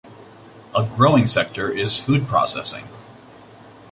A 0.75 0.81
growing 0.81 1.27
sector 1.27 1.69
is 1.69 1.99
food 1.99 2.27
processing. 2.27 2.87